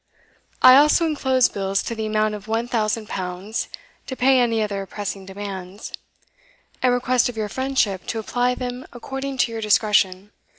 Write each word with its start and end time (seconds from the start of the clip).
I 0.63 0.77
also 0.77 1.05
enclose 1.05 1.47
bills 1.47 1.83
to 1.83 1.93
the 1.93 2.07
amount 2.07 2.33
of 2.33 2.47
one 2.47 2.67
thousand 2.67 3.07
pounds 3.07 3.67
to 4.07 4.15
pay 4.15 4.39
any 4.39 4.63
other 4.63 4.87
pressing 4.87 5.27
demands, 5.27 5.93
and 6.81 6.91
request 6.91 7.29
of 7.29 7.37
your 7.37 7.49
friendship 7.49 8.07
to 8.07 8.17
apply 8.17 8.55
them 8.55 8.87
according 8.93 9.37
to 9.37 9.51
your 9.51 9.61
discretion. 9.61 10.31